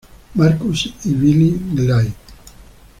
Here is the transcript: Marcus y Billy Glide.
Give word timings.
Marcus 0.33 0.91
y 1.05 1.13
Billy 1.13 1.55
Glide. 1.75 2.13